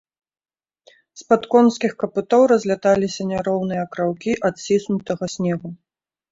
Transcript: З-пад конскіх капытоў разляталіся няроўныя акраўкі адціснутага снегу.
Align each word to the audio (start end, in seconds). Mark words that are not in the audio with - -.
З-пад 1.21 1.41
конскіх 1.53 1.91
капытоў 2.05 2.41
разляталіся 2.53 3.29
няроўныя 3.35 3.81
акраўкі 3.89 4.31
адціснутага 4.53 5.25
снегу. 5.37 5.77